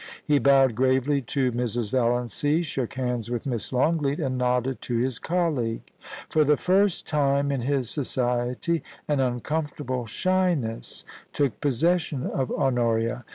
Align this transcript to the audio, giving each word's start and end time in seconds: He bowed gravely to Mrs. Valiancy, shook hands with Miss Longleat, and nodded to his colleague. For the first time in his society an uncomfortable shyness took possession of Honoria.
He 0.25 0.39
bowed 0.39 0.73
gravely 0.73 1.21
to 1.29 1.51
Mrs. 1.51 1.91
Valiancy, 1.91 2.63
shook 2.63 2.95
hands 2.95 3.29
with 3.29 3.45
Miss 3.45 3.71
Longleat, 3.71 4.19
and 4.19 4.35
nodded 4.35 4.81
to 4.81 4.97
his 4.97 5.19
colleague. 5.19 5.91
For 6.27 6.43
the 6.43 6.57
first 6.57 7.07
time 7.07 7.51
in 7.51 7.61
his 7.61 7.87
society 7.87 8.81
an 9.07 9.19
uncomfortable 9.19 10.07
shyness 10.07 11.05
took 11.33 11.61
possession 11.61 12.25
of 12.25 12.51
Honoria. 12.51 13.25